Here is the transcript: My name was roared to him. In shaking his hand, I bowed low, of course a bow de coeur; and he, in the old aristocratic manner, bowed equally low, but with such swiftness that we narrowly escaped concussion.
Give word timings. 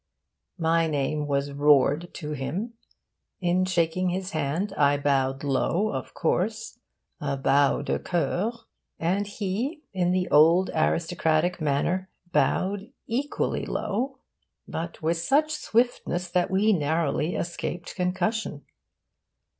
My 0.57 0.87
name 0.87 1.27
was 1.27 1.51
roared 1.51 2.11
to 2.15 2.31
him. 2.31 2.73
In 3.39 3.65
shaking 3.65 4.09
his 4.09 4.31
hand, 4.31 4.73
I 4.73 4.97
bowed 4.97 5.43
low, 5.43 5.89
of 5.93 6.15
course 6.15 6.79
a 7.19 7.37
bow 7.37 7.83
de 7.83 7.99
coeur; 7.99 8.51
and 8.99 9.27
he, 9.27 9.83
in 9.93 10.11
the 10.11 10.27
old 10.31 10.71
aristocratic 10.73 11.61
manner, 11.61 12.09
bowed 12.31 12.91
equally 13.05 13.67
low, 13.67 14.17
but 14.67 15.03
with 15.03 15.17
such 15.17 15.53
swiftness 15.53 16.27
that 16.31 16.49
we 16.49 16.73
narrowly 16.73 17.35
escaped 17.35 17.93
concussion. 17.93 18.65